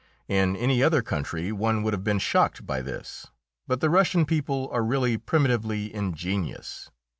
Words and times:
In 0.27 0.55
any 0.55 0.81
other 0.81 1.03
country 1.03 1.51
one 1.51 1.83
would 1.83 1.93
have 1.93 2.03
been 2.03 2.17
shocked 2.17 2.65
by 2.65 2.81
this, 2.81 3.27
but 3.67 3.81
the 3.81 3.89
Russian 3.91 4.25
people 4.25 4.67
are 4.71 4.81
really 4.83 5.15
primitively 5.15 5.93
ingenuous. 5.93 6.89